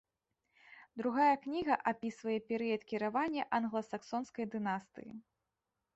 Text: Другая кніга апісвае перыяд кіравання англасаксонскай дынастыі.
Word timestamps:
Другая 1.01 1.35
кніга 1.43 1.77
апісвае 1.91 2.39
перыяд 2.53 2.81
кіравання 2.93 3.43
англасаксонскай 3.59 4.45
дынастыі. 4.57 5.11